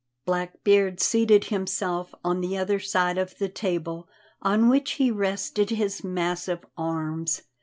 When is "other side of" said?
2.57-3.37